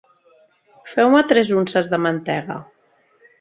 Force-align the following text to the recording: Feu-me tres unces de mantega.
Feu-me 0.93 1.21
tres 1.33 1.51
unces 1.59 1.91
de 1.93 2.01
mantega. 2.07 2.59